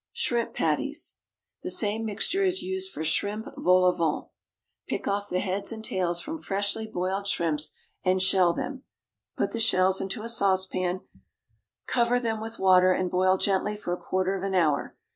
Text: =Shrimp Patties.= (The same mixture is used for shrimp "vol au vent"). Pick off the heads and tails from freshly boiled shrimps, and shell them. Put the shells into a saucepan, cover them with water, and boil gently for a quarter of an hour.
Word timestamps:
=Shrimp 0.13 0.55
Patties.= 0.55 1.17
(The 1.61 1.69
same 1.69 2.05
mixture 2.07 2.41
is 2.41 2.63
used 2.63 2.91
for 2.91 3.03
shrimp 3.03 3.45
"vol 3.55 3.85
au 3.85 3.91
vent"). 3.91 4.29
Pick 4.87 5.07
off 5.07 5.29
the 5.29 5.37
heads 5.41 5.71
and 5.71 5.85
tails 5.85 6.19
from 6.21 6.39
freshly 6.39 6.87
boiled 6.87 7.27
shrimps, 7.27 7.71
and 8.03 8.19
shell 8.19 8.51
them. 8.51 8.81
Put 9.37 9.51
the 9.51 9.59
shells 9.59 10.01
into 10.01 10.23
a 10.23 10.27
saucepan, 10.29 11.01
cover 11.85 12.19
them 12.19 12.41
with 12.41 12.57
water, 12.57 12.91
and 12.91 13.11
boil 13.11 13.37
gently 13.37 13.77
for 13.77 13.93
a 13.93 13.97
quarter 14.01 14.33
of 14.35 14.41
an 14.41 14.55
hour. 14.55 14.97